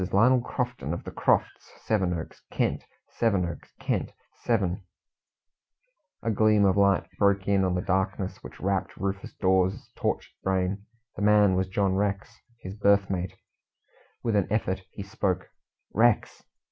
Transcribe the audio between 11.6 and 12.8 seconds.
John Rex, his